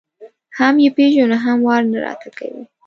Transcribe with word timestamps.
هم 0.57 0.75
یې 0.83 0.89
پېژنو 0.97 1.35
او 1.39 1.43
هم 1.45 1.57
واره 1.67 1.87
نه 1.93 1.99
راته 2.05 2.29
کوي. 2.37 2.63